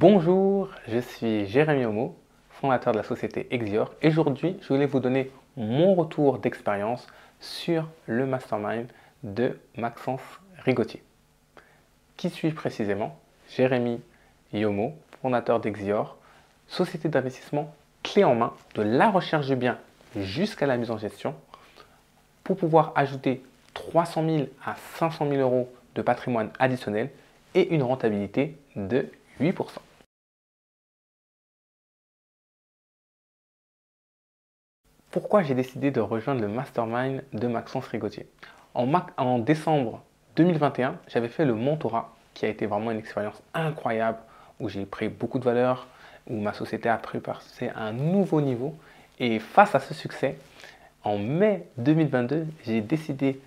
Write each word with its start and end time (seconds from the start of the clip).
Bonjour, 0.00 0.68
je 0.86 1.00
suis 1.00 1.46
Jérémy 1.48 1.84
Homo, 1.84 2.16
fondateur 2.50 2.92
de 2.92 2.98
la 2.98 3.02
société 3.02 3.48
Exior 3.50 3.92
et 4.00 4.06
aujourd'hui 4.06 4.56
je 4.62 4.68
voulais 4.68 4.86
vous 4.86 5.00
donner 5.00 5.32
mon 5.56 5.96
retour 5.96 6.38
d'expérience 6.38 7.04
sur 7.40 7.88
le 8.06 8.24
mastermind 8.24 8.86
de 9.24 9.58
Maxence 9.76 10.20
Rigotier. 10.58 11.02
Qui 12.16 12.30
suis-je 12.30 12.54
précisément? 12.54 13.18
Jérémy 13.50 14.00
Yomo, 14.52 14.94
fondateur 15.20 15.58
d'Exior, 15.58 16.16
société 16.68 17.08
d'investissement 17.08 17.74
clé 18.04 18.22
en 18.22 18.36
main 18.36 18.52
de 18.76 18.82
la 18.82 19.10
recherche 19.10 19.48
du 19.48 19.56
bien 19.56 19.78
jusqu'à 20.14 20.66
la 20.66 20.76
mise 20.76 20.92
en 20.92 20.98
gestion 20.98 21.34
pour 22.44 22.56
pouvoir 22.56 22.92
ajouter 22.94 23.42
300 23.74 24.24
000 24.24 24.46
à 24.64 24.76
500 25.00 25.28
000 25.28 25.40
euros 25.40 25.68
de 25.96 26.02
patrimoine 26.02 26.50
additionnel 26.60 27.10
et 27.56 27.74
une 27.74 27.82
rentabilité 27.82 28.56
de 28.76 29.10
8%. 29.40 29.80
Pourquoi 35.10 35.42
j'ai 35.42 35.54
décidé 35.54 35.90
de 35.90 36.00
rejoindre 36.00 36.42
le 36.42 36.48
mastermind 36.48 37.22
de 37.32 37.46
Maxence 37.46 37.86
Rigotier 37.86 38.26
en, 38.74 39.38
décembre 39.38 40.02
2021, 40.36 40.96
j'avais 41.08 41.28
fait 41.28 41.46
le 41.46 41.54
mentorat 41.54 42.14
qui 42.34 42.44
a 42.44 42.48
été 42.48 42.66
vraiment 42.66 42.90
une 42.90 42.98
expérience 42.98 43.42
incroyable 43.54 44.18
où 44.60 44.68
j'ai 44.68 44.84
pris 44.84 45.08
beaucoup 45.08 45.38
de 45.38 45.44
valeur, 45.44 45.86
où 46.28 46.38
ma 46.38 46.52
société 46.52 46.90
a 46.90 46.98
pris 46.98 47.20
un 47.74 47.92
nouveau 47.92 48.42
niveau. 48.42 48.76
Et 49.18 49.38
face 49.38 49.74
à 49.74 49.80
ce 49.80 49.94
succès, 49.94 50.36
en 51.02 51.16
mai 51.16 51.66
2022, 51.78 52.46
j'ai 52.64 52.82
décidé 52.82 53.40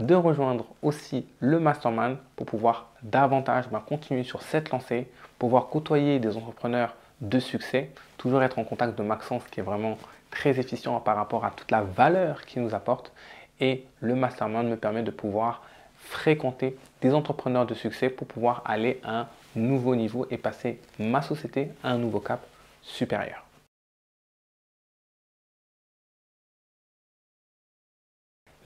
de 0.00 0.16
rejoindre 0.16 0.66
aussi 0.82 1.26
le 1.38 1.60
mastermind 1.60 2.16
pour 2.34 2.46
pouvoir 2.46 2.90
davantage 3.04 3.68
bah, 3.68 3.84
continuer 3.86 4.24
sur 4.24 4.42
cette 4.42 4.70
lancée, 4.70 5.06
pouvoir 5.38 5.68
côtoyer 5.68 6.18
des 6.18 6.36
entrepreneurs 6.36 6.96
de 7.20 7.38
succès, 7.38 7.90
toujours 8.18 8.42
être 8.42 8.58
en 8.58 8.64
contact 8.64 8.98
de 8.98 9.04
Maxence 9.04 9.44
qui 9.44 9.60
est 9.60 9.62
vraiment 9.62 9.96
très 10.34 10.58
efficient 10.58 11.00
par 11.00 11.16
rapport 11.16 11.44
à 11.44 11.52
toute 11.52 11.70
la 11.70 11.82
valeur 11.82 12.44
qu'il 12.44 12.62
nous 12.62 12.74
apporte. 12.74 13.12
Et 13.60 13.84
le 14.00 14.14
mastermind 14.14 14.68
me 14.68 14.76
permet 14.76 15.04
de 15.04 15.12
pouvoir 15.12 15.62
fréquenter 15.96 16.76
des 17.00 17.14
entrepreneurs 17.14 17.66
de 17.66 17.74
succès 17.74 18.10
pour 18.10 18.26
pouvoir 18.26 18.62
aller 18.66 19.00
à 19.04 19.20
un 19.20 19.28
nouveau 19.54 19.94
niveau 19.94 20.26
et 20.30 20.36
passer 20.36 20.80
ma 20.98 21.22
société 21.22 21.70
à 21.82 21.90
un 21.90 21.98
nouveau 21.98 22.20
cap 22.20 22.44
supérieur. 22.82 23.44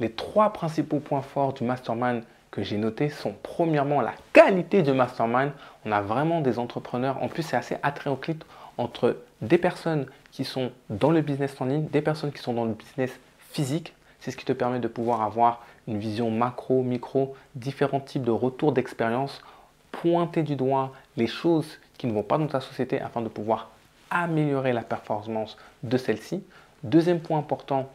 Les 0.01 0.11
trois 0.11 0.53
principaux 0.53 1.01
points 1.01 1.23
forts 1.23 1.53
du 1.53 1.65
mastermind 1.65 2.23
que 2.51 2.63
j'ai 2.63 2.79
notés 2.79 3.11
sont 3.11 3.35
premièrement 3.43 4.01
la 4.01 4.15
qualité 4.33 4.83
du 4.83 4.93
mastermind. 4.93 5.53
On 5.85 5.93
a 5.93 6.01
vraiment 6.01 6.41
des 6.41 6.59
entrepreneurs. 6.59 7.23
En 7.23 7.29
plus, 7.29 7.43
c'est 7.43 7.57
assez 7.57 7.77
attrayant 7.83 8.19
entre 8.79 9.19
des 9.43 9.59
personnes 9.59 10.07
qui 10.33 10.45
sont 10.45 10.71
dans 10.91 11.11
le 11.11 11.21
business 11.21 11.61
en 11.61 11.67
ligne, 11.67 11.87
des 11.89 12.03
personnes 12.03 12.33
qui 12.33 12.43
sont 12.43 12.55
dans 12.55 12.65
le 12.65 12.73
business 12.73 13.19
physique. 13.51 13.95
C'est 14.21 14.31
ce 14.31 14.37
qui 14.37 14.45
te 14.45 14.53
permet 14.53 14.81
de 14.81 14.89
pouvoir 14.89 15.23
avoir 15.23 15.65
une 15.87 15.99
vision 15.99 16.31
macro, 16.31 16.83
micro, 16.83 17.37
différents 17.55 18.01
types 18.01 18.25
de 18.25 18.31
retours 18.31 18.73
d'expérience, 18.73 19.43
pointer 19.91 20.43
du 20.43 20.57
doigt 20.57 20.93
les 21.17 21.27
choses 21.27 21.79
qui 21.97 22.07
ne 22.07 22.13
vont 22.13 22.23
pas 22.23 22.39
dans 22.39 22.47
ta 22.47 22.61
société 22.61 23.01
afin 23.01 23.21
de 23.21 23.29
pouvoir 23.29 23.71
améliorer 24.11 24.73
la 24.73 24.83
performance 24.83 25.57
de 25.83 25.97
celle-ci. 25.97 26.43
Deuxième 26.83 27.21
point 27.21 27.39
important 27.39 27.89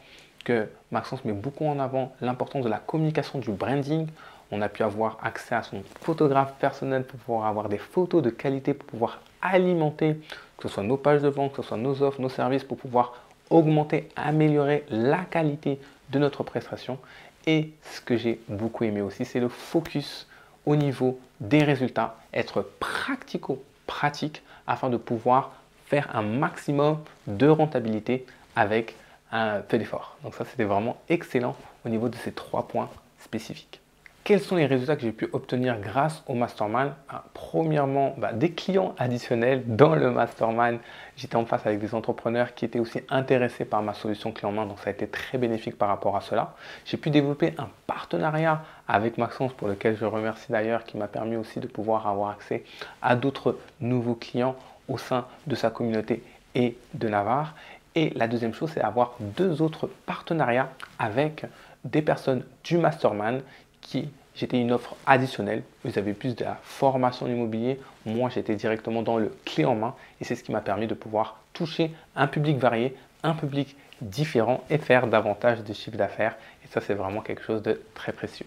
que 0.44 0.68
Maxence 0.90 1.24
met 1.24 1.32
beaucoup 1.32 1.66
en 1.66 1.78
avant, 1.78 2.12
l'importance 2.20 2.64
de 2.64 2.68
la 2.68 2.78
communication, 2.78 3.38
du 3.38 3.50
branding. 3.50 4.06
On 4.50 4.60
a 4.62 4.68
pu 4.68 4.82
avoir 4.82 5.18
accès 5.22 5.54
à 5.54 5.62
son 5.62 5.82
photographe 6.00 6.54
personnel 6.58 7.04
pour 7.04 7.18
pouvoir 7.20 7.46
avoir 7.46 7.68
des 7.68 7.78
photos 7.78 8.22
de 8.22 8.30
qualité, 8.30 8.74
pour 8.74 8.86
pouvoir 8.86 9.20
alimenter, 9.42 10.20
que 10.56 10.68
ce 10.68 10.74
soit 10.74 10.82
nos 10.82 10.96
pages 10.96 11.22
de 11.22 11.28
vente, 11.28 11.52
que 11.52 11.62
ce 11.62 11.68
soit 11.68 11.76
nos 11.76 12.02
offres, 12.02 12.20
nos 12.20 12.28
services, 12.28 12.64
pour 12.64 12.76
pouvoir 12.76 13.14
augmenter, 13.50 14.08
améliorer 14.16 14.84
la 14.88 15.24
qualité 15.24 15.78
de 16.10 16.18
notre 16.18 16.42
prestation. 16.42 16.98
Et 17.46 17.72
ce 17.82 18.00
que 18.00 18.16
j'ai 18.16 18.40
beaucoup 18.48 18.84
aimé 18.84 19.00
aussi, 19.00 19.24
c'est 19.24 19.40
le 19.40 19.48
focus 19.48 20.26
au 20.66 20.76
niveau 20.76 21.18
des 21.40 21.62
résultats, 21.62 22.16
être 22.32 22.62
pratico-pratique 22.80 24.42
afin 24.66 24.88
de 24.88 24.96
pouvoir 24.96 25.52
faire 25.86 26.08
un 26.16 26.22
maximum 26.22 26.98
de 27.26 27.48
rentabilité 27.48 28.24
avec 28.56 28.96
un 29.30 29.60
peu 29.60 29.78
d'effort. 29.78 30.16
Donc 30.22 30.34
ça, 30.34 30.44
c'était 30.44 30.64
vraiment 30.64 30.96
excellent 31.08 31.56
au 31.84 31.88
niveau 31.88 32.08
de 32.08 32.16
ces 32.16 32.32
trois 32.32 32.66
points 32.66 32.88
spécifiques. 33.20 33.80
Quels 34.24 34.40
sont 34.40 34.56
les 34.56 34.64
résultats 34.64 34.96
que 34.96 35.02
j'ai 35.02 35.12
pu 35.12 35.28
obtenir 35.34 35.78
grâce 35.78 36.22
au 36.26 36.32
mastermind 36.32 36.92
ah, 37.10 37.24
Premièrement, 37.34 38.14
bah, 38.16 38.32
des 38.32 38.52
clients 38.52 38.94
additionnels 38.96 39.62
dans 39.66 39.94
le 39.94 40.10
mastermind. 40.10 40.78
J'étais 41.14 41.36
en 41.36 41.44
face 41.44 41.66
avec 41.66 41.78
des 41.78 41.94
entrepreneurs 41.94 42.54
qui 42.54 42.64
étaient 42.64 42.78
aussi 42.78 43.02
intéressés 43.10 43.66
par 43.66 43.82
ma 43.82 43.92
solution 43.92 44.32
clé 44.32 44.48
en 44.48 44.52
main, 44.52 44.64
donc 44.64 44.78
ça 44.78 44.88
a 44.88 44.92
été 44.94 45.06
très 45.06 45.36
bénéfique 45.36 45.76
par 45.76 45.90
rapport 45.90 46.16
à 46.16 46.22
cela. 46.22 46.54
J'ai 46.86 46.96
pu 46.96 47.10
développer 47.10 47.52
un 47.58 47.68
partenariat 47.86 48.62
avec 48.88 49.18
Maxence, 49.18 49.52
pour 49.52 49.68
lequel 49.68 49.94
je 49.94 50.06
remercie 50.06 50.50
d'ailleurs, 50.50 50.84
qui 50.84 50.96
m'a 50.96 51.06
permis 51.06 51.36
aussi 51.36 51.60
de 51.60 51.66
pouvoir 51.66 52.06
avoir 52.06 52.30
accès 52.30 52.64
à 53.02 53.16
d'autres 53.16 53.58
nouveaux 53.82 54.14
clients 54.14 54.56
au 54.88 54.96
sein 54.96 55.26
de 55.46 55.54
sa 55.54 55.68
communauté 55.68 56.22
et 56.54 56.78
de 56.94 57.08
Navarre. 57.10 57.54
Et 57.94 58.08
la 58.16 58.26
deuxième 58.26 58.54
chose, 58.54 58.70
c'est 58.72 58.80
avoir 58.80 59.16
deux 59.20 59.60
autres 59.60 59.90
partenariats 60.06 60.70
avec 60.98 61.44
des 61.84 62.00
personnes 62.00 62.42
du 62.64 62.78
mastermind 62.78 63.42
qui 63.84 64.08
j'étais 64.34 64.60
une 64.60 64.72
offre 64.72 64.96
additionnelle. 65.06 65.62
Vous 65.84 65.96
avez 65.98 66.12
plus 66.12 66.34
de 66.34 66.44
la 66.44 66.58
formation 66.64 67.28
immobilier. 67.28 67.78
Moi, 68.04 68.30
j'étais 68.30 68.56
directement 68.56 69.02
dans 69.02 69.16
le 69.16 69.32
clé 69.44 69.64
en 69.64 69.76
main 69.76 69.94
et 70.20 70.24
c'est 70.24 70.34
ce 70.34 70.42
qui 70.42 70.50
m'a 70.50 70.60
permis 70.60 70.88
de 70.88 70.94
pouvoir 70.94 71.38
toucher 71.52 71.92
un 72.16 72.26
public 72.26 72.58
varié, 72.58 72.96
un 73.22 73.34
public 73.34 73.76
différent 74.00 74.64
et 74.70 74.78
faire 74.78 75.06
davantage 75.06 75.62
de 75.62 75.72
chiffre 75.72 75.96
d'affaires. 75.96 76.36
Et 76.64 76.68
ça, 76.68 76.80
c'est 76.80 76.94
vraiment 76.94 77.20
quelque 77.20 77.42
chose 77.42 77.62
de 77.62 77.80
très 77.94 78.12
précieux. 78.12 78.46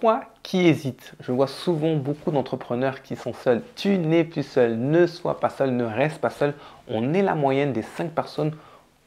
Toi 0.00 0.22
qui 0.42 0.66
hésites, 0.66 1.14
je 1.20 1.32
vois 1.32 1.46
souvent 1.46 1.96
beaucoup 1.96 2.30
d'entrepreneurs 2.30 3.02
qui 3.02 3.16
sont 3.16 3.32
seuls. 3.32 3.62
Tu 3.76 3.98
n'es 3.98 4.24
plus 4.24 4.42
seul, 4.42 4.78
ne 4.78 5.06
sois 5.06 5.40
pas 5.40 5.50
seul, 5.50 5.70
ne 5.72 5.84
reste 5.84 6.20
pas 6.20 6.30
seul. 6.30 6.54
On 6.88 7.14
est 7.14 7.22
la 7.22 7.34
moyenne 7.34 7.72
des 7.72 7.82
5 7.82 8.10
personnes 8.10 8.54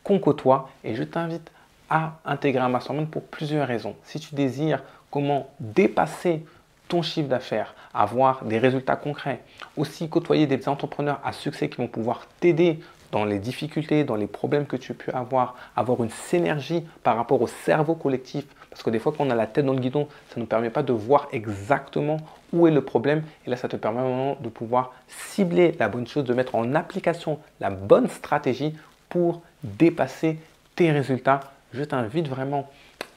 qu'on 0.03 0.19
côtoie 0.19 0.69
et 0.84 0.96
je 0.96 1.03
t'invite 1.03 1.52
à 1.90 2.13
intégrer 2.25 2.63
un 2.63 2.69
mastermind 2.69 3.09
pour 3.09 3.24
plusieurs 3.24 3.68
raisons. 3.68 3.96
Si 4.03 4.19
tu 4.19 4.35
désires 4.35 4.84
comment 5.09 5.50
dépasser 5.59 6.46
ton 6.88 7.02
chiffre 7.02 7.29
d'affaires, 7.29 7.73
avoir 7.94 8.44
des 8.44 8.58
résultats 8.58 8.96
concrets, 8.96 9.41
aussi 9.78 10.09
côtoyer 10.09 10.47
des 10.47 10.68
entrepreneurs 10.68 11.19
à 11.23 11.31
succès 11.31 11.69
qui 11.69 11.78
vont 11.78 11.88
pouvoir 11.88 12.28
t'aider 12.40 12.79
dans 13.12 13.26
les 13.26 13.40
difficultés, 13.40 14.04
dans 14.04 14.16
les 14.16 14.28
problèmes 14.28 14.66
que 14.66 14.76
tu 14.76 14.94
peux 14.94 15.12
avoir, 15.14 15.56
avoir 15.76 16.04
une 16.04 16.10
synergie 16.10 16.84
par 17.04 17.18
rapport 17.18 17.42
au 17.42 17.48
cerveau 17.48 17.96
collectif. 17.96 18.46
Parce 18.70 18.84
que 18.84 18.90
des 18.90 19.00
fois, 19.00 19.14
quand 19.16 19.26
on 19.26 19.30
a 19.30 19.36
la 19.36 19.48
tête 19.48 19.66
dans 19.66 19.74
le 19.74 19.80
guidon, 19.80 20.08
ça 20.30 20.36
ne 20.38 20.42
nous 20.42 20.48
permet 20.48 20.70
pas 20.70 20.84
de 20.84 20.94
voir 20.94 21.28
exactement 21.32 22.18
où 22.54 22.68
est 22.68 22.72
le 22.72 22.82
problème. 22.82 23.24
Et 23.46 23.50
là, 23.50 23.58
ça 23.58 23.68
te 23.68 23.76
permet 23.76 24.02
vraiment 24.02 24.38
de 24.40 24.50
pouvoir 24.50 24.94
cibler 25.08 25.76
la 25.78 25.90
bonne 25.90 26.08
chose, 26.08 26.24
de 26.24 26.34
mettre 26.34 26.56
en 26.56 26.74
application 26.74 27.40
la 27.60 27.70
bonne 27.70 28.08
stratégie 28.08 28.74
pour 29.10 29.42
dépasser 29.64 30.40
tes 30.76 30.92
résultats. 30.92 31.42
Je 31.74 31.84
t'invite 31.84 32.28
vraiment 32.28 32.70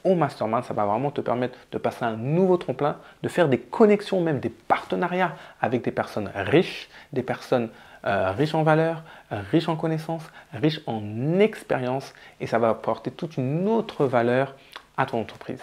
mastermind. 0.05 0.65
Ça 0.65 0.75
va 0.75 0.85
vraiment 0.85 1.11
te 1.11 1.21
permettre 1.21 1.59
de 1.73 1.79
passer 1.79 2.05
un 2.05 2.17
nouveau 2.17 2.57
tremplin, 2.57 2.99
de 3.23 3.29
faire 3.29 3.49
des 3.49 3.59
connexions, 3.59 4.21
même 4.21 4.41
des 4.41 4.51
partenariats 4.51 5.35
avec 5.61 5.83
des 5.83 5.91
personnes 5.91 6.31
riches, 6.35 6.89
des 7.13 7.23
personnes 7.23 7.71
euh, 8.05 8.33
riches 8.33 8.55
en 8.55 8.63
valeur, 8.63 9.03
riches 9.31 9.69
en 9.69 9.77
connaissances, 9.77 10.31
riches 10.53 10.83
en 10.87 11.39
expérience 11.39 12.13
et 12.41 12.47
ça 12.47 12.59
va 12.59 12.69
apporter 12.69 13.11
toute 13.11 13.39
une 13.39 13.67
autre 13.67 14.05
valeur 14.05 14.55
à 14.99 15.07
ton 15.07 15.21
entreprise. 15.21 15.63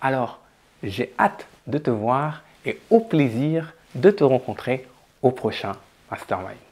Alors, 0.00 0.40
j'ai 0.82 1.14
hâte 1.18 1.46
de 1.66 1.78
te 1.78 1.90
voir 1.90 2.42
et 2.64 2.80
au 2.90 3.00
plaisir 3.00 3.74
de 3.94 4.10
te 4.10 4.24
rencontrer 4.24 4.88
au 5.20 5.30
prochain 5.30 5.72
Mastermind. 6.10 6.71